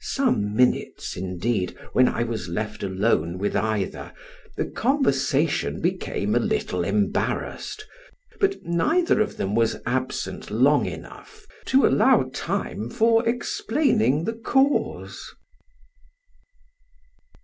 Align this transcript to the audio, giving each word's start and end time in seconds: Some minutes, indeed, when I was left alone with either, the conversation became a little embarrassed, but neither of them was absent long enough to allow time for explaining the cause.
Some 0.00 0.56
minutes, 0.56 1.16
indeed, 1.16 1.76
when 1.92 2.08
I 2.08 2.24
was 2.24 2.48
left 2.48 2.82
alone 2.82 3.38
with 3.38 3.54
either, 3.54 4.12
the 4.56 4.64
conversation 4.64 5.80
became 5.80 6.34
a 6.34 6.40
little 6.40 6.82
embarrassed, 6.82 7.86
but 8.40 8.56
neither 8.64 9.20
of 9.20 9.36
them 9.36 9.54
was 9.54 9.76
absent 9.86 10.50
long 10.50 10.84
enough 10.86 11.46
to 11.66 11.86
allow 11.86 12.28
time 12.34 12.90
for 12.90 13.24
explaining 13.28 14.24
the 14.24 14.32
cause. 14.34 15.22